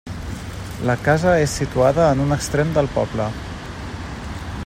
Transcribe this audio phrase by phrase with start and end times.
[0.89, 3.31] La casa és situada en un extrem del poble.